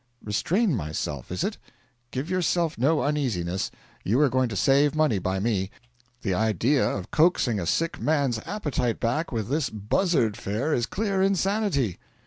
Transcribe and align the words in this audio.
'Restrain 0.23 0.75
myself, 0.75 1.31
is 1.31 1.43
it? 1.43 1.59
Give 2.09 2.27
yourself 2.27 2.75
no 2.75 3.03
uneasiness. 3.03 3.69
You 4.03 4.19
are 4.21 4.29
going 4.29 4.49
to 4.49 4.55
save 4.55 4.95
money 4.95 5.19
by 5.19 5.39
me. 5.39 5.69
The 6.23 6.33
idea 6.33 6.89
of 6.89 7.11
coaxing 7.11 7.59
a 7.59 7.67
sick 7.67 7.99
man's 8.01 8.39
appetite 8.47 8.99
back 8.99 9.31
with 9.31 9.47
this 9.49 9.69
buzzard 9.69 10.37
fare 10.37 10.73
is 10.73 10.87
clear 10.87 11.21
insanity.' 11.21 11.99